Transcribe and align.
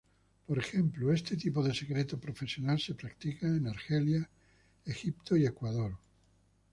Por 0.47 0.57
ejemplo, 0.57 1.13
este 1.13 1.37
tipo 1.37 1.61
de 1.61 1.75
secreto 1.75 2.17
profesional 2.19 2.79
se 2.79 2.95
practica 2.95 3.45
en 3.45 3.67
Argelia, 3.67 4.27
Egipto 4.83 5.37
y 5.37 5.45
Ecuador. 5.45 5.95